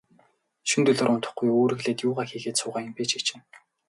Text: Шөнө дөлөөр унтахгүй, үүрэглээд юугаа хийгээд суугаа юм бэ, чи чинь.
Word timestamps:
Шөнө 0.69 0.83
дөлөөр 0.95 1.11
унтахгүй, 1.15 1.49
үүрэглээд 1.51 2.03
юугаа 2.07 2.25
хийгээд 2.27 2.57
суугаа 2.59 2.85
юм 2.87 2.93
бэ, 2.97 3.03
чи 3.11 3.17
чинь. 3.27 3.43